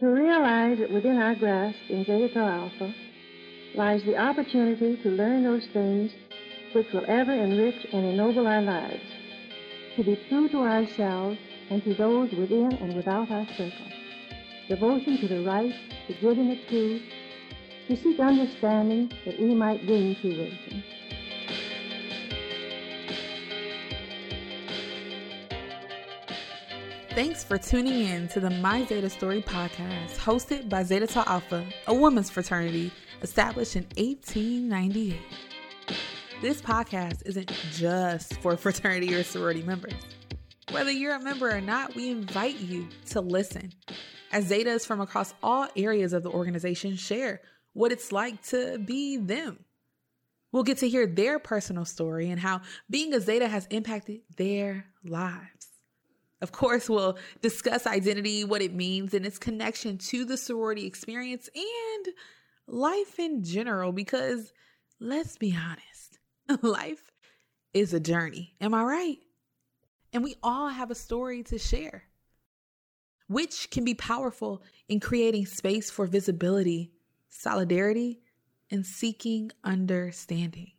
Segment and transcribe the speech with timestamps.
[0.00, 2.94] To realize that within our grasp in Zeta Tau Alpha
[3.74, 6.12] lies the opportunity to learn those things
[6.74, 9.00] which will ever enrich and ennoble our lives,
[9.96, 11.38] to be true to ourselves
[11.70, 13.88] and to those within and without our circle,
[14.68, 15.74] devotion to the right,
[16.08, 17.00] the good and the true,
[17.88, 20.82] to seek understanding that we might gain true wisdom.
[27.16, 31.66] Thanks for tuning in to the My Zeta Story podcast, hosted by Zeta Tau Alpha,
[31.86, 32.92] a women's fraternity
[33.22, 35.16] established in 1898.
[36.42, 39.94] This podcast isn't just for fraternity or sorority members.
[40.70, 43.72] Whether you're a member or not, we invite you to listen.
[44.30, 47.40] As Zetas from across all areas of the organization share
[47.72, 49.64] what it's like to be them.
[50.52, 54.84] We'll get to hear their personal story and how being a Zeta has impacted their
[55.02, 55.75] lives.
[56.40, 61.48] Of course, we'll discuss identity, what it means, and its connection to the sorority experience
[61.54, 62.14] and
[62.66, 64.52] life in general, because
[65.00, 67.10] let's be honest, life
[67.72, 68.54] is a journey.
[68.60, 69.18] Am I right?
[70.12, 72.04] And we all have a story to share,
[73.28, 76.92] which can be powerful in creating space for visibility,
[77.30, 78.20] solidarity,
[78.70, 80.72] and seeking understanding.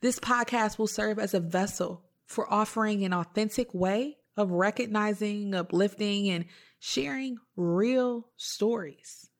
[0.00, 6.28] This podcast will serve as a vessel for offering an authentic way of recognizing, uplifting,
[6.30, 6.46] and
[6.78, 9.30] sharing real stories.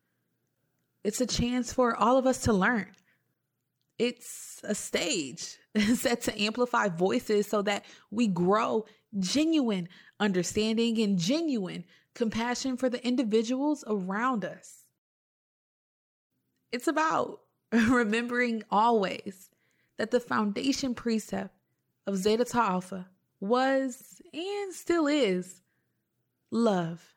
[1.02, 2.92] It's a chance for all of us to learn.
[3.98, 5.58] It's a stage
[5.94, 8.86] set to amplify voices so that we grow
[9.18, 14.84] genuine understanding and genuine compassion for the individuals around us.
[16.72, 17.41] It's about
[17.72, 19.50] remembering always
[19.98, 21.55] that the foundation precept
[22.06, 23.08] of Zeta Tau Alpha
[23.41, 25.62] was and still is
[26.50, 27.14] love,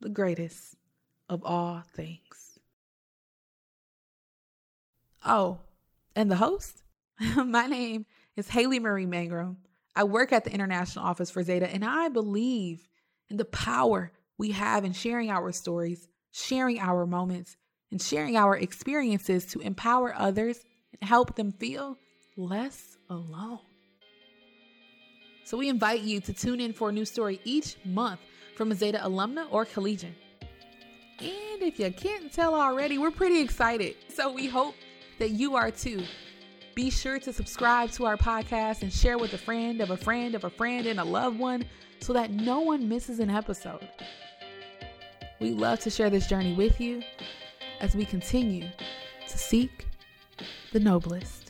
[0.00, 0.76] the greatest
[1.28, 2.58] of all things.
[5.24, 5.58] Oh,
[6.14, 6.82] and the host?
[7.36, 9.56] My name is Haley Marie Mangrum.
[9.96, 12.86] I work at the International Office for Zeta, and I believe
[13.30, 17.56] in the power we have in sharing our stories, sharing our moments,
[17.90, 20.62] and sharing our experiences to empower others
[20.92, 21.96] and help them feel
[22.36, 23.60] less alone.
[25.46, 28.18] So we invite you to tune in for a new story each month
[28.56, 30.12] from a Zeta alumna or collegian.
[31.20, 33.94] And if you can't tell already, we're pretty excited.
[34.08, 34.74] So we hope
[35.20, 36.02] that you are too.
[36.74, 40.34] Be sure to subscribe to our podcast and share with a friend of a friend
[40.34, 41.64] of a friend and a loved one
[42.00, 43.88] so that no one misses an episode.
[45.40, 47.04] We love to share this journey with you
[47.80, 48.68] as we continue
[49.28, 49.86] to seek
[50.72, 51.45] the noblest.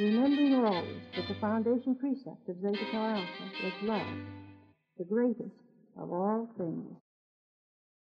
[0.00, 4.06] Remembering always that the foundation precept of Zeta Alpha is love,
[4.98, 5.54] the greatest
[5.98, 6.96] of all things.